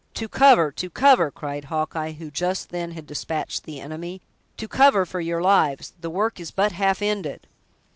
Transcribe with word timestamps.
"To 0.15 0.27
cover! 0.27 0.71
to 0.71 0.89
cover!" 0.89 1.29
cried 1.29 1.65
Hawkeye, 1.65 2.13
who 2.13 2.31
just 2.31 2.69
then 2.69 2.93
had 2.93 3.05
despatched 3.05 3.65
the 3.65 3.79
enemy; 3.79 4.19
"to 4.57 4.67
cover, 4.67 5.05
for 5.05 5.21
your 5.21 5.43
lives! 5.43 5.93
the 6.01 6.09
work 6.09 6.39
is 6.39 6.49
but 6.49 6.71
half 6.71 7.03
ended!" 7.03 7.45